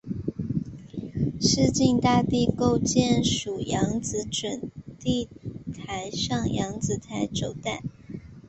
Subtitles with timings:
[1.39, 5.29] 市境大地构造属扬子准地
[5.77, 7.83] 台上扬子台褶带。